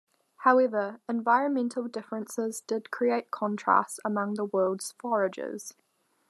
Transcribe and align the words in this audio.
However, 0.37 0.99
environmental 1.07 1.87
differences 1.87 2.61
did 2.61 2.89
create 2.89 3.29
contrasts 3.29 3.99
among 4.03 4.33
the 4.33 4.45
world's 4.45 4.93
foragers. 4.93 5.75